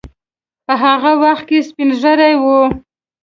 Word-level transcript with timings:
په 0.65 0.73
هغه 0.83 1.11
وخت 1.23 1.43
کې 1.49 1.59
سپین 1.67 1.89
ږیری 2.01 2.33
وو. 2.41 2.61